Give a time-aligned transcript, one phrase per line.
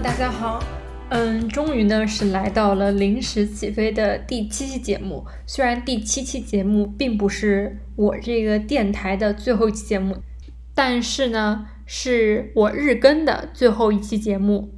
[0.00, 0.62] 大家好。
[1.08, 5.26] 嗯，终于呢是来到了临时起飞的第七期节目。
[5.44, 10.18] 虽然第七期节目并不是我这个电台的最后一期节目，
[10.72, 14.72] 但是呢是我日更的最后一期节目。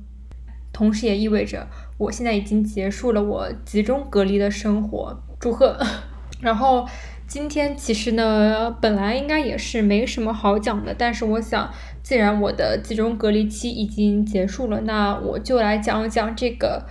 [0.73, 1.69] 同时也意味着
[1.99, 5.23] 我现在已经结束了我集中隔离的生活。
[5.39, 5.79] 祝贺！
[6.41, 6.89] 然后。
[7.31, 11.73] 今天其实呢，本来应该也是没什么好讲的，但是我想，
[12.11, 16.85] 既然我的集中隔离期已经结束了，那我就来讲一讲这个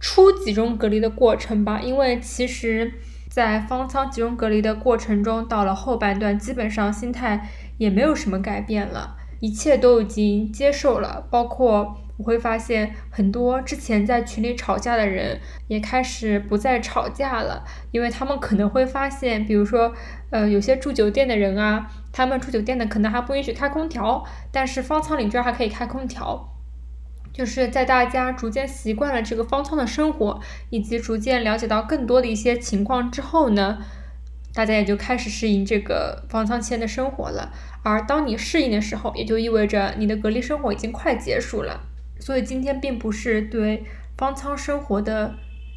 [0.00, 1.78] 出集中隔离的过程吧。
[1.82, 2.90] 因为其实，
[3.28, 11.98] 在方舱集中隔离的过程中，到了后半段，基本上心态也没有什么改变了，一切都已经接受了，包括。
[12.18, 19.92] 我会发现很多之前在群里吵架的人也开始不再吵架了，因为他们可能会发现，比如说，
[20.30, 26.48] 呃，有些住酒店的人啊，他们住酒店的可能还不允许开空调，但是方舱里居然还可以开空调。
[27.32, 33.78] 就是在大家逐渐习惯了这个方舱的生活，以及逐渐了解到更多的一些情况之后呢，
[34.52, 37.50] 大家也就开始适应这个方舱期间的生活了。
[37.82, 41.80] 而当你适应的时候，也就意味着你的隔离生活已经快结束了。
[42.20, 43.84] 所以今天并不是对
[44.18, 45.34] 方舱生活的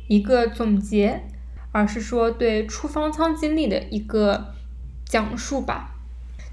[0.09, 1.23] 一个总结，
[1.71, 4.53] 而是说对出方舱经历的一个
[5.05, 5.94] 讲述吧。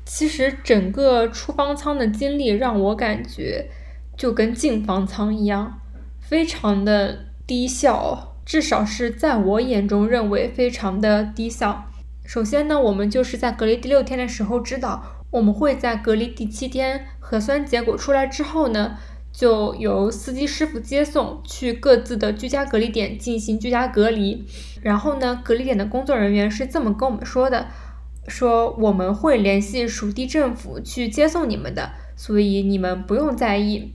[0.05, 3.69] 其实整个出方舱的经历让我感觉
[4.17, 5.81] 就跟进方舱一样，
[6.21, 11.85] 非常的低效，至少是在我眼中认为非常的低效。
[12.25, 18.97] 首先呢，我们就是在隔离第六天的时候知道，我们会在隔离第七天核酸结果出来之后呢。
[19.35, 24.45] 就由司机师傅接送去各自的居家隔离点进行居家隔离，
[24.83, 27.69] 然后呢，隔离点的工作人员是这么跟我们说的：
[28.29, 33.93] 说我们会联系属地政府去接送你们的，所以你们不用在意。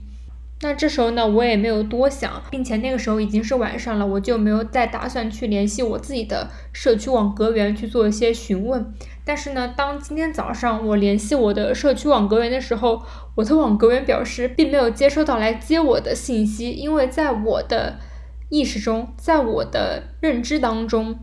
[0.60, 8.92] 那这时候呢，我也没有多想，并且那个时候已经是晚上了，我就没有再打算去联系我自己的社区网格员去做一些询问。
[9.24, 13.00] 但是呢，当今天早上我联系我的社区网格员的时候，
[13.36, 18.00] 我的网格员表示并没有接收到来接我的信息，因为在我的
[18.48, 21.20] 意识中，在我的认知当中，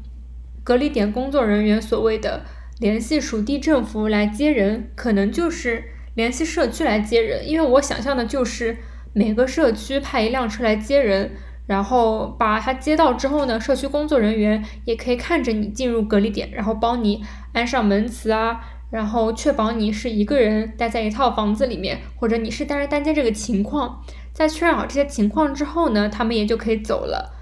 [0.63, 2.45] 隔离点工作人员所谓的
[2.79, 8.77] 联系属地政府来接人，可能就是联系社区来接人，因为我想象的就是
[9.13, 11.31] 每个社区派一辆车来接人。
[11.67, 18.61] 然后把他接到之后呢，社区工作人员也可以看着你进入隔离点，然后帮你安上门磁啊，
[18.91, 24.03] 然后确保你是一个人待在一套房子里面，或者你是单人单间这个情况。
[24.31, 27.33] 在确认好这些情况之后呢，他们也就可以走了。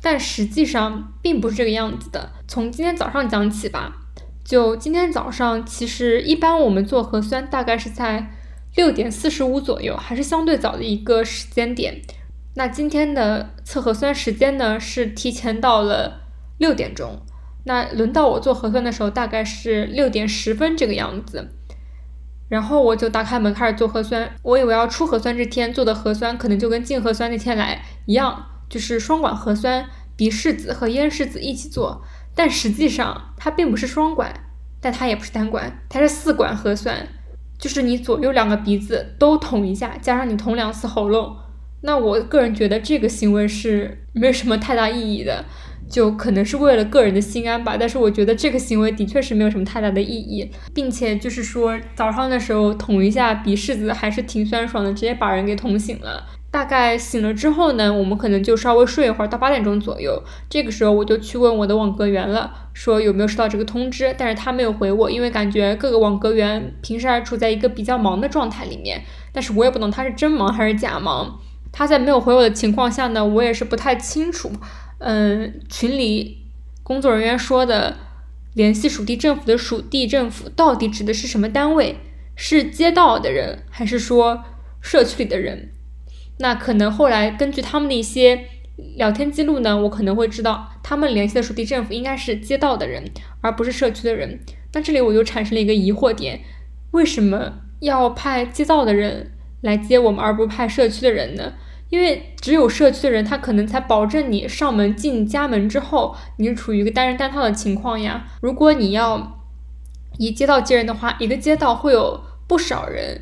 [0.00, 2.30] 但实际上并不是这个样子的。
[2.46, 4.03] 从今天早上讲起吧，
[4.44, 8.30] 就今天早上，其实一般我们做核酸大概是在
[8.76, 12.02] 六点四十五左右，还是相对早的一个时间点。
[12.56, 16.20] 那今天的测核酸时间呢是提前到了
[16.58, 17.22] 六点钟，
[17.64, 21.48] 那轮到我做核酸的时候大概是六点十分这个样子，
[22.48, 24.30] 然后我就打开门开始做核酸。
[24.42, 32.02] 我以为要出核酸这天做的核酸可能就跟进核酸那天来一样，就是双管核酸，鼻拭子和咽拭子一起做，
[32.34, 34.34] 但实际上它并不是双管，
[34.80, 37.06] 但它也不是单管，它是四管核酸，
[37.58, 41.36] 就是你左右两个鼻子都捅一下，加上你捅两次喉咙。
[41.82, 45.44] 那我个人觉得这个行为是没有什么太大意义的，
[45.88, 47.76] 就可能是为了个人的心安吧。
[47.78, 56.26] 但是我觉得这个行为的确是没有什么太大的意义，并且就是说早上的时候捅一下鼻拭子还是挺酸爽的，直接把人给捅醒了。
[56.54, 60.22] 大概醒了之后呢，我们可能就稍微睡一会儿，到八点钟左右。
[60.48, 69.02] 这个时候我就去问我的网格员了，说有没有收到这个通知，但是他没有回我，因为感觉各个网格员平时还处在一个比较忙的状态里面。
[69.32, 71.40] 但是我也不懂他是真忙还是假忙。
[71.72, 74.52] 他在没有回我的情况下呢，我也是不太清楚。
[74.98, 76.38] 嗯，群里
[76.84, 77.96] 工作人员说的
[78.52, 81.96] 联系属地政府的属地政府到底指的是什么单位？
[82.36, 84.44] 是街道的人，还是说
[84.80, 85.70] 社区里的人？
[86.38, 88.46] 那可能后来根据他们的一些
[88.96, 93.04] 聊天记录呢，我可能会知道他们联系的属地政府应该是街道的人，
[93.40, 94.40] 而不是社区的人。
[94.72, 96.40] 那这里我就产生了一个疑惑点：
[96.90, 101.52] 为什么要派街道的人来接我们，而不派社区的人呢？
[101.90, 108.24] 因为只有社区的人，他可能才保证你上门进家门之后，你是处于一个单人单套的情况呀。
[108.40, 109.40] 如果你要
[110.18, 113.20] 以街道接人的话，一个街道会有不少人，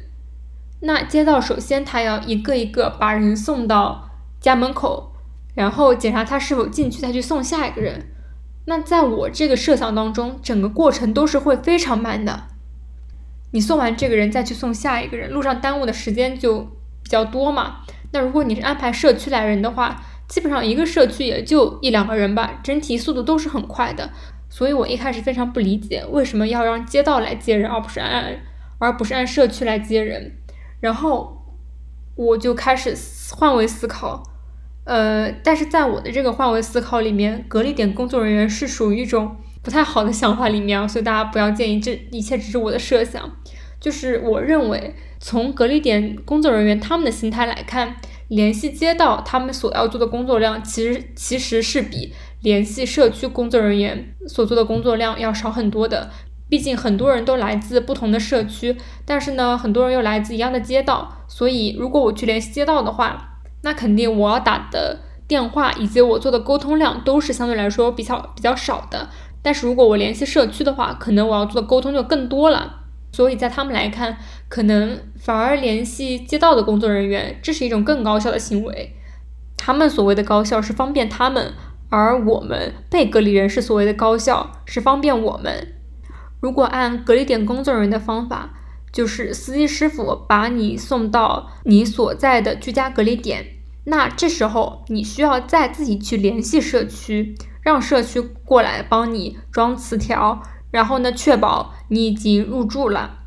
[0.84, 5.12] 那街道首先他要一个一个把人送到家门口，
[5.54, 8.08] 然后检查他是否进去，再去送下一个人。
[8.66, 12.44] 那在我这个设想当中，整个过程都是会非常慢的。
[13.52, 16.60] 你送完这个人，再去送下一个人，路上耽误的时间就
[17.02, 17.82] 比较多嘛。
[18.12, 24.10] 那如果你是安排社区来人的话，基本上一个社区也就一两个人吧，整体速度都是很快的。
[24.48, 28.40] 所以我一开始非常不理解，为什么要让街道来接人，而不是按
[28.78, 30.38] 而不是按社区来接人。
[30.82, 31.34] 然后
[32.16, 32.94] 我就开始
[33.30, 34.22] 换位思考，
[34.84, 43.30] 呃，但是在我的这个换位思考里面，隔离点工作人员是属于一种不太好的想法里面，所以大家不要建议，这一切只是我的设想。
[43.80, 47.96] 就是我认为，从隔离点工作人员他们的心态来看，
[48.28, 52.12] 联系街道他们所要做的工作量，其实其实是比。
[52.42, 56.10] 联系社区工作人员所做的工作量要少很多的，
[56.52, 58.76] 毕竟很多人都来自不同的社区，
[59.06, 69.08] 但是呢，很多人又来自一样的街道，所以如果我去联系街道的话，那肯定我要打的电话以及我做的沟通量都是相对来说比较比较少的。
[69.40, 72.80] 但是如果我联系社区的话，可能我要做的沟通就更多了。
[73.12, 74.18] 所以在他们来看，
[74.50, 78.94] 可能反而联系街道的工作人员，这是一种更高效的行为。
[79.56, 81.54] 他们所谓的高效是方便他们。
[81.88, 85.76] 而我们被隔离人士所谓的高效是方便我们。
[86.42, 88.52] 如果按隔离点工作人员的方法，
[88.92, 93.46] 就是司机师傅把你送到你所在的居家隔离点，
[93.84, 100.42] 那这时候你需要再自己去联系社区，让社区过来帮你装磁条，
[100.72, 103.20] 然后呢确保你已经入住了。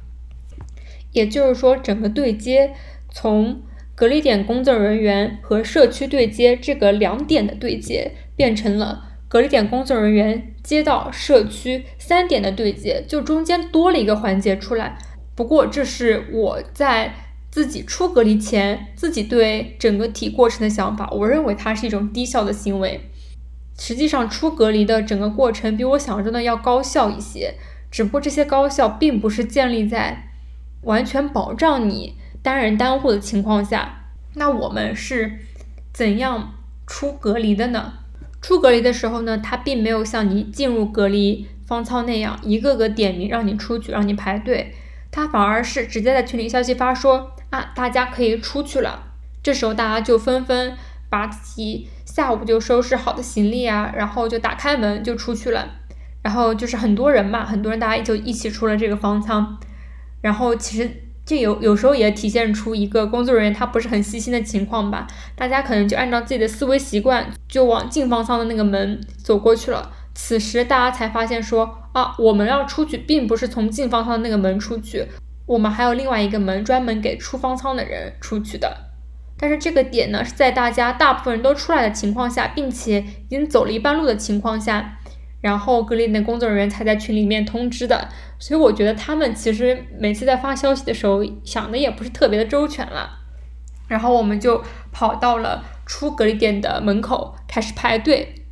[1.13, 2.75] 也就是说，整个对接
[3.09, 3.63] 从
[3.95, 8.11] 隔离点工作人员和社区对接这个两点的对接。
[8.37, 14.97] 变成了隔离点工作人员、街道、社区三点的对接，就中间多了一个环节出来。
[15.35, 17.13] 不过，这是我在
[17.51, 21.09] 自己出隔离前自己对整个体过程的想法。
[21.11, 23.09] 我认为它是一种低效的行为。
[23.77, 27.55] 实际上，出隔离的整个过程比我想象中的要高效一些。
[27.91, 30.29] 只不过这些高效并不是建立在
[30.83, 34.13] 完全保障你单人单户的情况下。
[34.35, 35.39] 那我们是
[35.91, 36.53] 怎样
[36.87, 37.95] 出隔离的呢？
[38.45, 44.71] 出隔离的时候呢，他并没有像你进入隔离方舱那样一个个点名让你出去，让你排队，
[45.09, 49.13] 他反而是直接在群里消息发说啊，大家可以出去了。
[49.41, 50.77] 这时候大家就纷纷
[51.09, 55.67] 把自己下午就收拾好的行李啊，然后就打开门就出去了。
[56.21, 59.57] 然后就是很多人嘛，很多人大家就一起出了这个方舱。
[60.21, 61.04] 然后其实。
[61.25, 65.07] 这有有时候也体现出一个工作人员他不是很细心的情况吧？
[65.35, 69.91] 大家可能就按照自己的思维习惯，就往进方舱的那个门走过去了。
[70.13, 75.07] 此时大家才发现说啊，我们要出去，并不是从进方舱的那个门出去，
[75.47, 78.77] 我们还有另外一个门专门给出方舱的人出去的。
[79.37, 84.99] 但是这个点呢，是在大家大部分人都出来的情况下，并且已经走了一半路的情况下。
[85.45, 88.09] 然后隔离的工作人员才在群里面通知的，
[88.39, 93.19] 所以我觉得他们其实每次在发消息的时候想的也不是特别的周全了。
[93.87, 98.43] 然后我们就跑到了出隔离点的门口开始排队，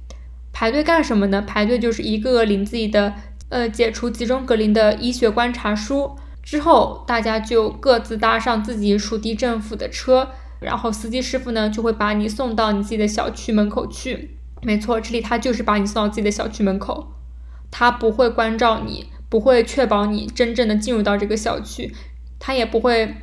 [0.52, 1.42] 排队干什么呢？
[1.42, 3.16] 排队就是一个个领自己的
[3.50, 10.30] 呃解除集中隔离的医学观察书，之后大家就各自搭上自己属地政府的车，
[10.60, 14.38] 然后司机师傅呢就会把你送到你自己的小区门口去。
[14.64, 17.12] 没错，这里他就是把你送到自己的小区门口，
[17.70, 21.94] 他不会关照你，不会确保你真正的进入到这个小区，
[22.40, 23.16] 他也不会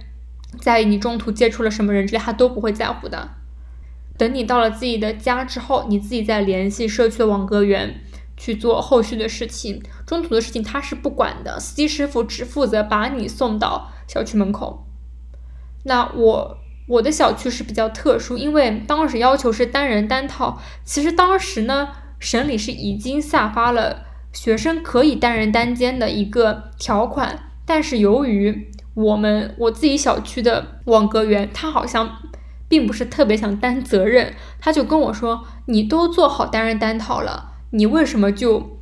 [0.60, 3.30] 在意你中途接触了什么人之类，他都不会在乎的。
[4.18, 8.02] 等你到了自己的家之后，你自己再联系社区的网格员
[8.36, 14.86] 去做后续的事情，中途的事情他是不管的，司机师傅只负责把你送到小区门口。
[15.84, 16.59] 那我。
[16.90, 20.60] 我的小区是比较特殊，因为当时要求是单人单套。
[20.84, 32.10] 其实当时呢，省里是已经下发了学生可以单人单间的一个条款，但是由于我们我自己小区的网格员他好像
[32.68, 38.80] 并不是特别想担责任，他就跟我说：“你都做好单人单套了，你为什么就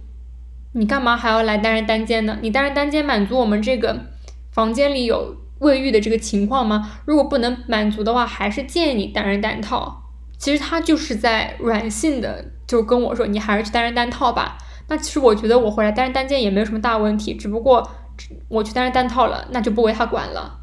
[0.73, 2.39] 你干嘛还要来单人单间呢？
[2.41, 4.07] 你单人单间满足我们这个
[4.51, 6.91] 房间里有。”卫浴的这个情况吗？
[7.05, 10.05] 如果不能满足的话，还是建议你单人单套。
[10.39, 14.57] 其实他就是在软性的就跟我说，你还是去单人单套吧。
[14.89, 17.91] 那其实我觉得我回来单人单间也没有什么大问题，只不过
[18.49, 20.61] 我去单人单套了，那就不归他管了。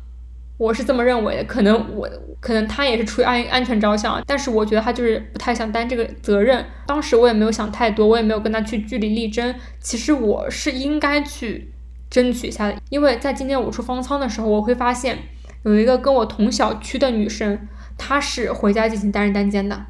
[0.57, 1.43] 我是这么认为的。
[1.43, 2.09] 可能我
[2.39, 6.65] 可能他也是出于安安全着想，但是我觉得他就是不太想担这个责任。
[6.87, 9.53] 当时我也没有想太多，我也没有跟他去据理力争。
[9.81, 11.73] 其实我是应该去。
[12.15, 15.17] 争取一下，因为在今天我出方舱的时候，我会发现
[15.65, 17.67] 有一个跟我同小区的女生，
[17.98, 19.88] 她是回家进行单人单间的，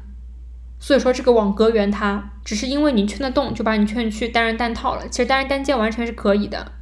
[0.80, 5.06] 所以说这个网格员他只是因为你劝得动，就把你劝去单人单套了。
[5.08, 6.72] 其实单人单间完全是可以的。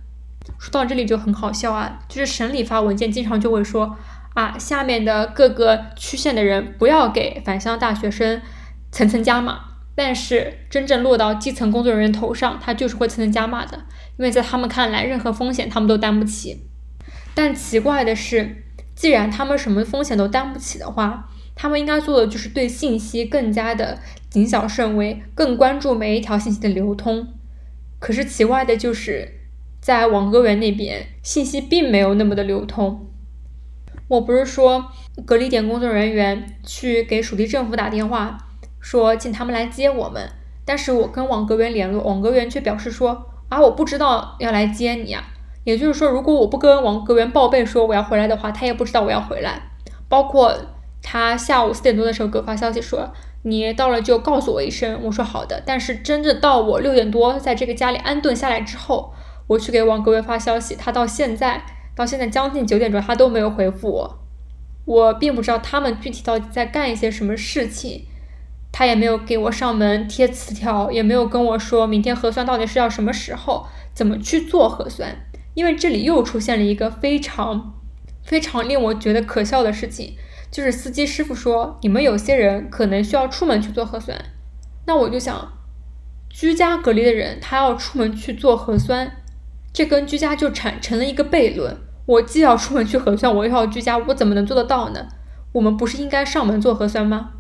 [0.59, 3.99] 说到这里就很好笑啊，就是省里发文件经常就会说
[4.33, 8.41] 啊，下面的各个区县的人不要给返乡大学生
[8.91, 9.61] 层层加码。
[9.97, 13.79] 但是真正落到基层工作人员头上，他就是会层层加码的，
[14.17, 16.67] 因为在他们看来，任何风险他们都担不起。
[17.35, 23.99] 但奇怪的是，既然他们什么风险都担不起的话，他们应该做的就是对信息更加的
[24.31, 27.27] 谨小慎微，更关注每一条信息的流通。
[27.99, 29.29] 可是奇怪的就是，
[29.81, 33.11] 在网格员那边，信息并没有那么的流通。
[34.07, 34.93] 我不是说
[35.25, 38.37] 隔离点工作人员去给属地政府打电话，
[38.79, 40.31] 说请他们来接我们，
[40.65, 45.23] 但是我跟网格员联络，网格员却表示说啊，我不知道要来接你啊。
[45.65, 49.71] 也就是说，如果我不跟王格源报备说我要回来的话，他也不知道我要回来。
[50.09, 50.55] 包括
[51.03, 53.11] 他下午四点多的时候给我发消息说，
[53.43, 55.01] 你到了就告诉我一声。
[55.03, 55.63] 我说好的。
[55.65, 59.13] 但是真正到我六点多在这个家里安顿下来之后，
[59.47, 61.65] 我去给王格源发消息，他到现在。
[61.97, 64.19] 到现在将近九点钟，他都没有回复我。
[64.85, 68.05] 我并不知道他们具体到底在干一些什么事情，
[68.77, 75.17] 他也没有给我上门贴磁条，也没有跟我说明天核酸到底是要什么时候，怎么去做核酸。
[75.55, 77.75] 因为这里又出现了一个非常
[78.25, 80.17] 非常令我觉得可笑的事情，
[80.51, 84.19] 就是司机师傅说你们有些人可能需要出门去做核酸。
[84.87, 85.53] 那我就想，
[86.29, 89.09] 居家隔离的人他要出门去做核酸。
[89.73, 91.77] 这跟居家就产成了一个悖论。
[92.07, 95.07] 我既要出门去核酸，我又要居家，我怎么能做得到呢？
[95.53, 97.31] 我们不是应该上门做核酸吗？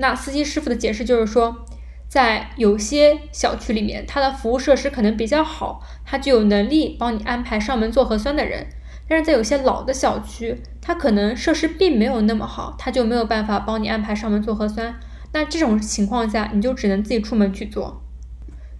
[0.00, 1.66] 那司机师傅的解释就是说，
[2.08, 8.66] 在有些小区里面，它的服务设施可能比较好，他就有能力帮你安排上门做核酸的人。
[9.06, 14.98] 但是在有些老的小区，他可能设施并没有那么好，他就没有办法帮你安排上门做核酸。
[15.32, 18.02] 那这种情况下，你就只能自己出门去做。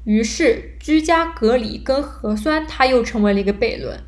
[0.04, 4.00] 于是，居家隔离跟核酸，它又成为了一个悖论，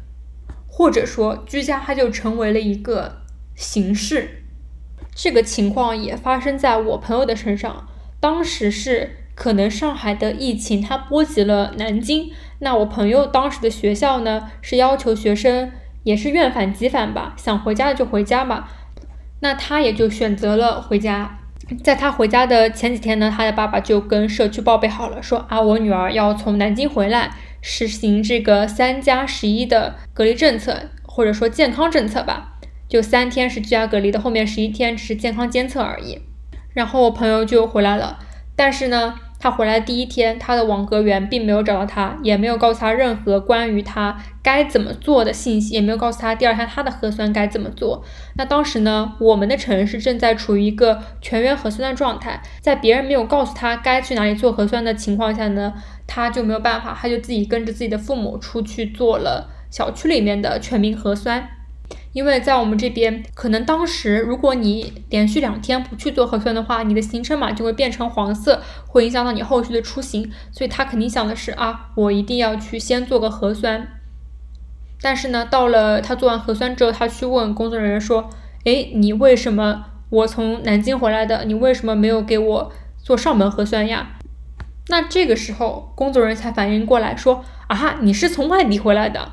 [0.67, 3.19] 或者说，居家它就成为了一个
[3.55, 4.42] 形式。
[5.15, 7.87] 这个情况也发生在我朋友的身上。
[8.21, 15.73] 当时是可能上海的疫情它波及了南京，那我朋友当时的学校呢是要求学生
[16.05, 18.69] 也是愿返即返吧，想回家的就回家吧，
[19.41, 21.39] 那他也就选择了回家。
[21.83, 32.52] 在他回家的前几天呢，他的爸爸就跟社区报备好了，说啊，我女儿要从南京回来，实行这个三加十一的隔离政策，或者说健康政策吧，
[32.93, 36.21] 就三天是居家隔离的，后面十一天只是健康监测而已。
[36.75, 38.19] 然后我朋友就回来了，
[38.55, 39.15] 但是呢。
[39.43, 48.05] 他回来第一天，他的网格员并没有找到他，也没有告诉他任何关于他该怎么做的信息，也没有告诉他第二天他的核酸该怎么做。
[48.37, 55.75] 那当时呢，我们的城市正在处于一个全员核酸的状态，在别人没有告诉他该去哪里做核酸的情况下呢，
[56.07, 61.49] 他就没有办法，他就自己跟着自己的父母出去做了小区里面的全民核酸。
[62.13, 70.31] 因为在我们这边，可能当时如果你连续两天不去做核酸的话，你的行程码就会变成黄色，会影响到你后续的出行。
[70.51, 73.89] 所以他肯定想的是啊，我一定要去先做个核酸。
[75.01, 78.31] 但是呢，到了他做完核酸之后，他去问工作人员说
[78.65, 82.73] ：“哎，你为什么我从南京回来的，你为什么没有给我
[83.03, 84.19] 做上门核酸呀？”
[84.89, 89.33] 那这个时候，工作人员才反应过来，说：“啊，你是从外地回来的。”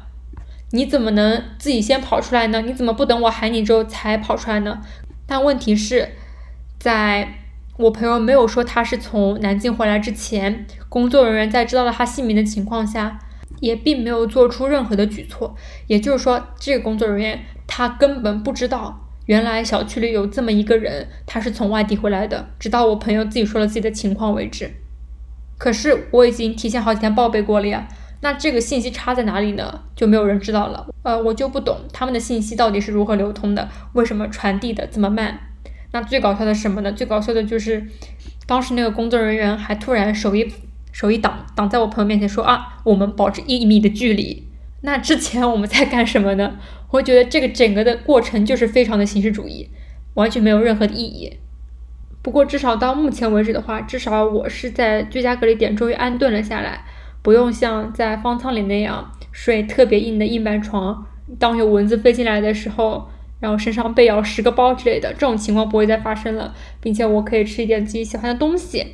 [0.72, 2.62] 你怎么能自己先跑出来呢？
[2.62, 4.82] 你怎么不等我喊你之后才跑出来呢？
[5.26, 6.10] 但问题是，
[6.80, 7.28] 在
[7.78, 13.20] 我朋友没有说他是从南京回来之前，工作人员在知道了他姓名的情况下，
[13.62, 15.56] 也并没有做出任何的举措。
[15.88, 24.70] 也就是说，这个工作人员他根本不知道，原来小区里有这么一个人，他是从外地回来的，直到我朋友自己说了自己的情况为止。
[25.58, 27.88] 可是我已经提前好几天报备过了呀。
[28.22, 29.82] 那这个信息差在哪里呢？
[29.96, 30.88] 就没有人知道了。
[31.04, 35.40] 呃，我就不懂他们的信息到底是如何流通的，为什么传递的这么慢？
[35.92, 36.92] 那最搞笑的是什么呢？
[36.92, 37.88] 最搞笑的就是，
[38.46, 40.52] 当时那个工作人员还突然手一
[40.92, 44.46] 手一挡，挡在我朋友面前说啊，我们保持一米的距离。
[44.82, 46.58] 那之前我们在干什么呢？
[46.92, 49.70] 我觉得这个整个的过程就是非常的形式主义，
[50.16, 51.38] 完全没有任何的意义。
[52.22, 56.84] 不过至少到目前为止的话，至少我是在居家隔离点终于安顿了下来。
[57.22, 61.06] 不用像在方舱里那样睡特别硬的硬板床，
[61.38, 63.10] 当有蚊子飞进来的时候，
[63.40, 68.86] 然后身上被咬十个包之类的，这种情况不会再发生了，并且我可以吃一点自己喜欢的东西，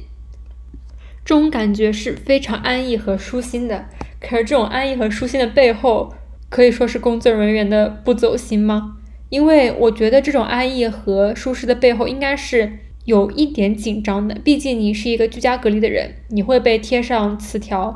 [1.24, 3.86] 这种感觉是非常安逸和舒心的。
[4.20, 6.14] 可是这种安逸和舒心的背后，
[6.50, 8.98] 可以说是工作人员的不走心吗？
[9.30, 17.96] 因为我觉得这种安逸和舒适的背后，应该是有一点紧张的，毕竟你是一个居家隔离的人，你会被贴上磁条。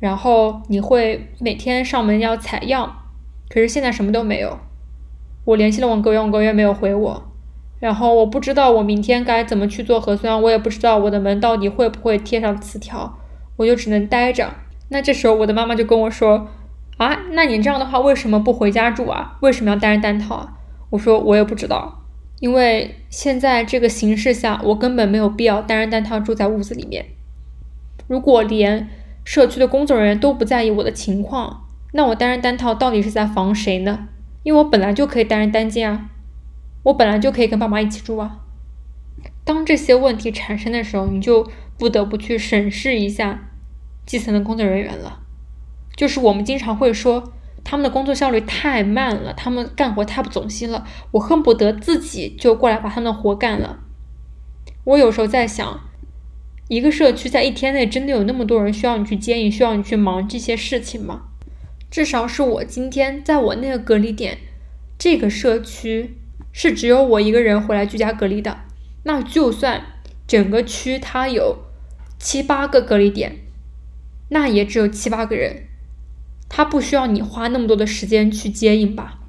[0.00, 3.04] 然后你会每天上门要采样，
[3.48, 4.58] 可是现在什么都没有。
[5.44, 7.22] 我联系了网格员，网格员没有回我。
[7.78, 13.18] 然后我不知道我明天该怎么去做核酸，我也不知道我的门到底会不会贴上磁条，
[13.56, 14.50] 我就只能待着。
[14.88, 16.48] 那这时候我的妈妈就跟我说
[16.98, 19.38] ：“啊，那你这样的话为什么不回家住啊？
[19.40, 20.52] 为什么要单人单套啊？”
[20.90, 22.02] 我说：“我也不知道，
[22.40, 27.06] 因为现在这个形势下，我根本没有必要单人单套住在屋子里面。
[28.08, 28.88] 如果连
[29.24, 34.08] 社区的工作人员都不在意我的情况，那我单人单套到底是在防谁呢？
[34.42, 36.10] 因为我本来就可以单人单间啊。”
[36.82, 38.38] 我本来就可以跟爸妈一起住啊。
[39.44, 41.46] 当这些问题产生的时候，你就
[41.76, 43.50] 不得不去审视一下
[44.06, 45.20] 基层的工作人员了。
[45.94, 53.80] 就是我们经常会说，他们的工作效率太慢了，他们干活太不走心了，我恨不得自己就过来把他们的活干了。
[54.84, 55.80] 我有时候在想，
[56.70, 61.22] 一个社区在一天内真的有那么多人需要你去接应，需要你去忙这些事情吗？
[61.90, 64.38] 至少是我今天在我那个隔离点，
[64.96, 66.16] 这个社区。
[66.52, 68.62] 是只有我一个人回来居家隔离的，
[69.04, 69.84] 那就算
[70.26, 71.58] 整个区它有
[72.18, 73.36] 七八个隔离点，
[74.30, 75.68] 那也只有七八个人，
[76.48, 79.20] 他不需要你花那么多的时间去接应吧？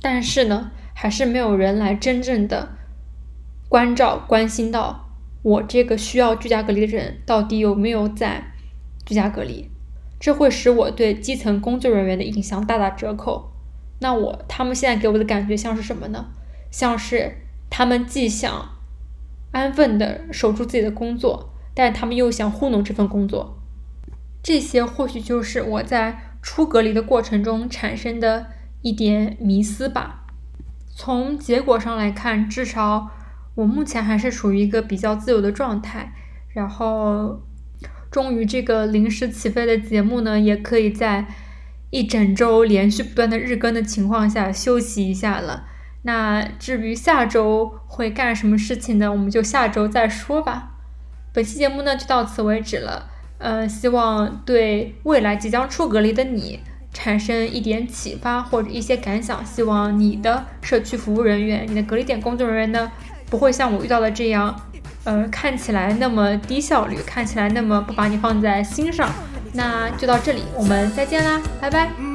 [0.00, 2.76] 但是呢，还是没有人来真正的
[3.68, 5.01] 关照、关心到
[5.42, 8.52] 我这个需要居家隔离的人到底有没有在
[9.04, 9.68] 居家隔离，
[10.20, 13.52] 这会使我对基层工作人员的印象大打折扣。
[14.00, 16.26] 那我他们现在给我的感觉像是什么呢？
[16.70, 17.38] 像是
[17.70, 18.70] 他们既想
[19.50, 23.58] 安分的守住自己的工作，但他们又想糊弄这份工作，
[24.42, 28.46] 这些或许就是我在出隔离的过程中产生的
[28.80, 30.26] 一点迷思吧。
[30.94, 33.10] 从结果上来看，至少
[33.54, 36.12] 我目前还是处于一个比较自由的状态。
[36.54, 37.40] 然后，
[38.10, 41.26] 终于这个临时起飞的节目呢，也可以在
[41.90, 45.64] 一整周连续不断的日更的情况下休息一下了。
[46.02, 49.10] 那至于下周会干什么事情呢？
[49.10, 50.70] 我们就下周再说吧。
[51.32, 53.08] 本期节目呢就到此为止了。
[53.38, 56.60] 呃，希望对未来即将出隔离的你
[56.92, 59.44] 产生一点启发或者一些感想。
[59.44, 62.92] 希望你的社区服务人员、你的隔离点工作人员呢，
[63.32, 64.54] 不会像我遇到的这样，
[65.04, 69.08] 呃，看起来那么低效率，看起来那么不把你放在心上。
[69.54, 72.11] 那就到这里，我们再见啦，拜拜。